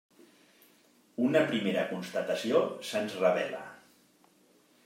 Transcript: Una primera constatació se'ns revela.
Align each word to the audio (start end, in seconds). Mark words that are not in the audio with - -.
Una 1.25 1.43
primera 1.51 1.85
constatació 1.91 2.65
se'ns 2.91 3.17
revela. 3.23 3.63